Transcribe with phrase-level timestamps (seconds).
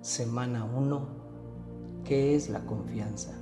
[0.00, 1.08] Semana 1.
[2.04, 3.32] ¿Qué es la confianza?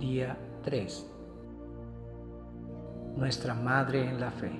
[0.00, 1.06] Día 3.
[3.16, 4.50] Nuestra Madre en la Fe.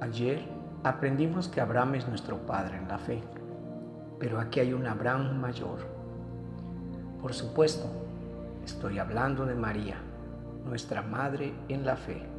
[0.00, 0.44] Ayer
[0.82, 3.22] aprendimos que Abraham es nuestro Padre en la fe,
[4.18, 5.78] pero aquí hay un Abraham mayor.
[7.22, 7.86] Por supuesto,
[8.64, 9.96] estoy hablando de María,
[10.64, 12.35] nuestra Madre en la fe.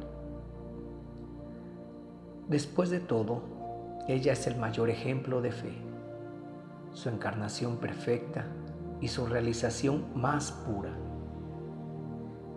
[2.48, 3.42] Después de todo,
[4.08, 5.72] ella es el mayor ejemplo de fe,
[6.94, 8.46] su encarnación perfecta
[9.02, 10.96] y su realización más pura.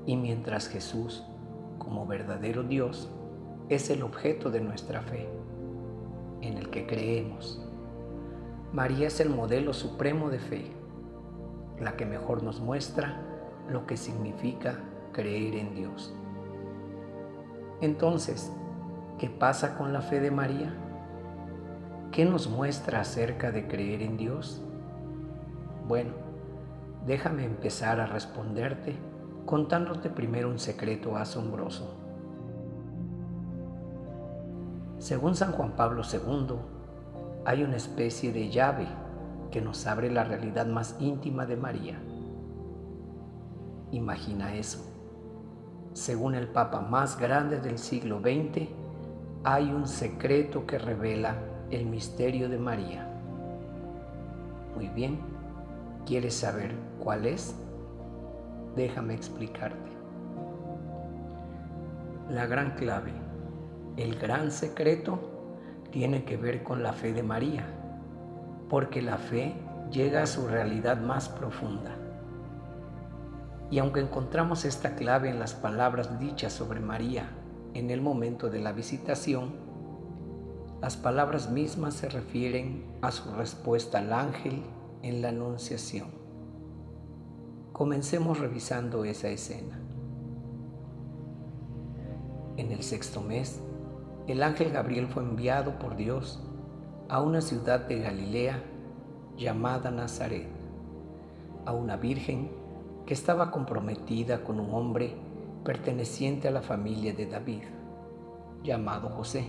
[0.06, 1.26] Y mientras Jesús,
[1.78, 3.12] como verdadero Dios,
[3.68, 5.28] es el objeto de nuestra fe,
[6.40, 7.62] en el que creemos,
[8.72, 10.72] María es el modelo supremo de fe,
[11.82, 13.22] la que mejor nos muestra
[13.70, 14.80] lo que significa
[15.12, 16.14] creer en Dios.
[17.82, 18.52] Entonces,
[19.22, 20.74] ¿Qué pasa con la fe de María?
[22.12, 24.64] ¿Qué nos muestra acerca de creer en Dios?
[25.88, 26.14] Bueno,
[27.06, 28.96] déjame empezar a responderte
[29.46, 31.94] contándote primero un secreto asombroso.
[34.98, 36.56] Según San Juan Pablo II,
[37.46, 38.88] hay una especie de llave
[39.52, 42.02] que nos abre la realidad más íntima de María.
[43.92, 44.80] Imagina eso.
[45.94, 48.82] Según el Papa más grande del siglo XX,
[49.44, 51.36] hay un secreto que revela
[51.72, 53.08] el misterio de María.
[54.76, 55.20] Muy bien,
[56.06, 57.56] ¿quieres saber cuál es?
[58.76, 59.90] Déjame explicarte.
[62.30, 63.14] La gran clave,
[63.98, 65.20] el gran secreto,
[65.90, 67.66] tiene que ver con la fe de María,
[68.70, 69.56] porque la fe
[69.92, 71.96] llega a su realidad más profunda.
[73.72, 77.41] Y aunque encontramos esta clave en las palabras dichas sobre María
[77.74, 79.52] en el momento de la visitación,
[80.82, 84.64] las palabras mismas se refieren a su respuesta al ángel
[85.04, 86.08] en la anunciación.
[87.72, 89.80] Comencemos revisando esa escena.
[92.58, 93.62] En el sexto mes,
[94.28, 96.40] el ángel Gabriel fue enviado por Dios
[97.10, 98.64] a una ciudad de Galilea
[99.38, 100.48] llamada Nazaret,
[101.66, 102.52] a una virgen
[103.06, 105.16] que estaba comprometida con un hombre
[105.64, 107.64] perteneciente a la familia de David,
[108.64, 109.46] llamado José.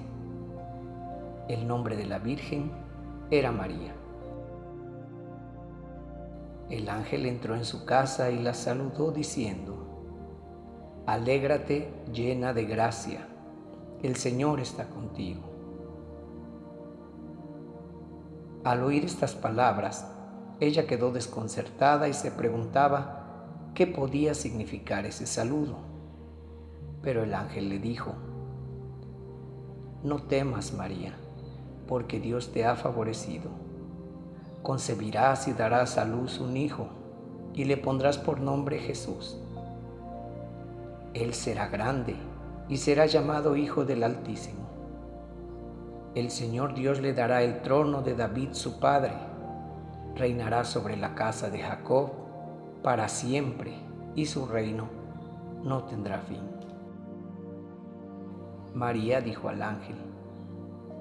[1.49, 2.71] El nombre de la Virgen
[3.31, 3.95] era María.
[6.69, 9.83] El ángel entró en su casa y la saludó diciendo,
[11.07, 13.27] Alégrate llena de gracia,
[14.03, 15.43] el Señor está contigo.
[18.65, 20.09] Al oír estas palabras,
[20.61, 25.92] ella quedó desconcertada y se preguntaba qué podía significar ese saludo.
[27.03, 28.15] Pero el ángel le dijo,
[30.03, 31.15] no temas María,
[31.87, 33.51] porque Dios te ha favorecido.
[34.63, 36.89] Concebirás y darás a luz un hijo,
[37.55, 39.39] y le pondrás por nombre Jesús.
[41.15, 42.17] Él será grande
[42.69, 44.63] y será llamado Hijo del Altísimo.
[46.15, 49.13] El Señor Dios le dará el trono de David su padre.
[50.17, 52.11] Reinará sobre la casa de Jacob
[52.83, 53.75] para siempre,
[54.15, 54.89] y su reino
[55.63, 56.41] no tendrá fin.
[58.75, 59.97] María dijo al ángel,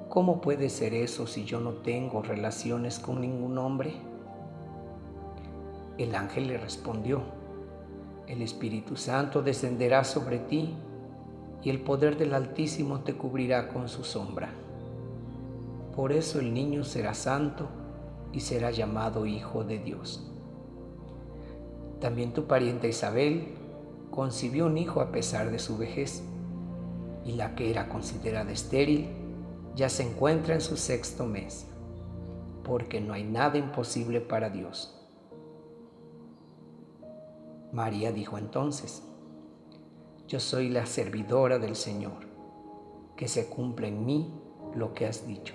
[0.09, 3.93] ¿cómo puede ser eso si yo no tengo relaciones con ningún hombre?
[5.97, 7.21] El ángel le respondió,
[8.27, 10.73] el Espíritu Santo descenderá sobre ti
[11.63, 14.49] y el poder del Altísimo te cubrirá con su sombra.
[15.95, 17.67] Por eso el niño será santo
[18.33, 20.29] y será llamado Hijo de Dios.
[22.01, 23.49] También tu pariente Isabel
[24.09, 26.23] concibió un hijo a pesar de su vejez
[27.25, 29.09] y la que era considerada estéril
[29.75, 31.67] ya se encuentra en su sexto mes,
[32.63, 34.97] porque no hay nada imposible para Dios.
[37.71, 39.03] María dijo entonces,
[40.27, 42.25] yo soy la servidora del Señor,
[43.15, 44.33] que se cumpla en mí
[44.75, 45.53] lo que has dicho.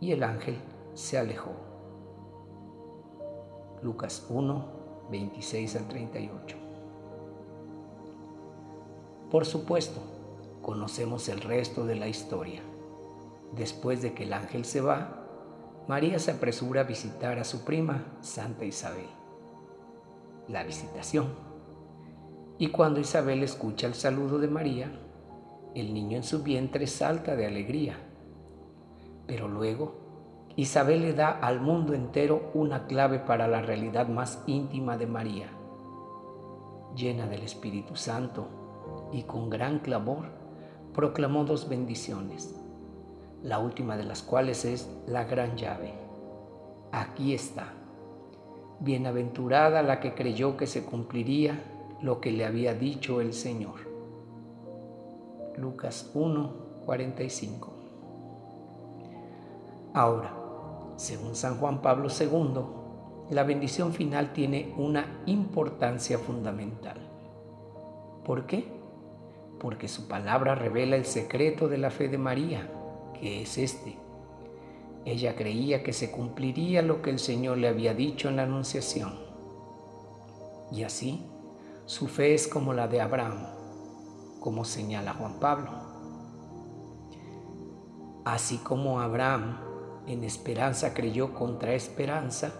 [0.00, 0.56] Y el ángel
[0.94, 1.52] se alejó.
[3.82, 4.66] Lucas 1,
[5.10, 6.56] 26 al 38.
[9.30, 10.00] Por supuesto,
[10.62, 12.62] conocemos el resto de la historia.
[13.52, 15.24] Después de que el ángel se va,
[15.86, 19.08] María se apresura a visitar a su prima, Santa Isabel.
[20.48, 21.28] La visitación.
[22.58, 24.92] Y cuando Isabel escucha el saludo de María,
[25.74, 27.96] el niño en su vientre salta de alegría.
[29.26, 29.94] Pero luego,
[30.56, 35.48] Isabel le da al mundo entero una clave para la realidad más íntima de María.
[36.96, 38.48] Llena del Espíritu Santo,
[39.12, 40.37] y con gran clamor,
[40.98, 42.56] proclamó dos bendiciones,
[43.44, 45.94] la última de las cuales es la gran llave.
[46.90, 47.72] Aquí está.
[48.80, 51.62] Bienaventurada la que creyó que se cumpliría
[52.02, 53.76] lo que le había dicho el Señor.
[55.56, 56.52] Lucas 1,
[56.84, 57.72] 45.
[59.94, 60.34] Ahora,
[60.96, 66.98] según San Juan Pablo II, la bendición final tiene una importancia fundamental.
[68.24, 68.77] ¿Por qué?
[69.60, 72.70] Porque su palabra revela el secreto de la fe de María,
[73.14, 73.98] que es este.
[75.04, 79.18] Ella creía que se cumpliría lo que el Señor le había dicho en la Anunciación.
[80.70, 81.26] Y así,
[81.86, 83.46] su fe es como la de Abraham,
[84.40, 85.70] como señala Juan Pablo.
[88.24, 89.58] Así como Abraham
[90.06, 92.52] en esperanza creyó contra esperanza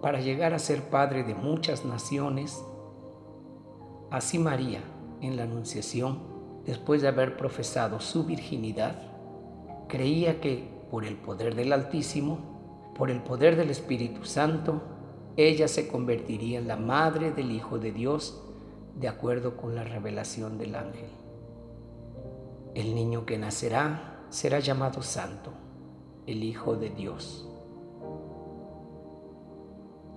[0.00, 2.62] para llegar a ser padre de muchas naciones,
[4.14, 4.80] Así María,
[5.26, 6.18] en la Anunciación,
[6.66, 8.96] después de haber profesado su virginidad,
[9.88, 14.82] creía que por el poder del Altísimo, por el poder del Espíritu Santo,
[15.36, 18.40] ella se convertiría en la madre del Hijo de Dios
[18.94, 21.08] de acuerdo con la revelación del ángel.
[22.74, 25.50] El niño que nacerá será llamado Santo,
[26.26, 27.48] el Hijo de Dios.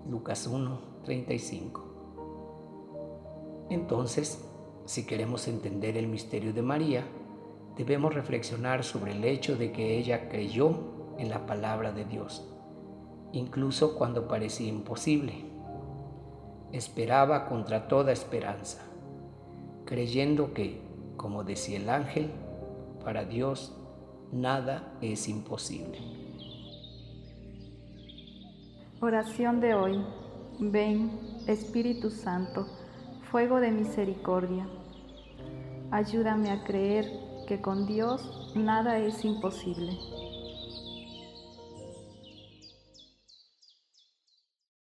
[0.10, 1.84] Lucas 1, 35.
[3.70, 4.44] Entonces,
[4.88, 7.04] si queremos entender el misterio de María,
[7.76, 12.48] debemos reflexionar sobre el hecho de que ella creyó en la palabra de Dios,
[13.34, 15.44] incluso cuando parecía imposible.
[16.72, 18.82] Esperaba contra toda esperanza,
[19.86, 20.80] creyendo que,
[21.18, 22.32] como decía el ángel,
[23.04, 23.76] para Dios
[24.32, 26.00] nada es imposible.
[29.02, 30.06] Oración de hoy.
[30.60, 31.12] Ven,
[31.46, 32.66] Espíritu Santo
[33.32, 34.68] fuego de misericordia.
[35.92, 37.06] Ayúdame a creer
[37.48, 39.98] que con Dios nada es imposible.